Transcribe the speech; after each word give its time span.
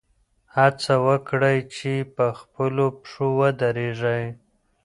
هڅه 0.55 0.93
وکړئ 1.07 1.57
چې 1.75 1.91
په 2.15 2.25
خپلو 2.39 2.85
پښو 2.99 3.27
ودرېږئ. 3.39 4.25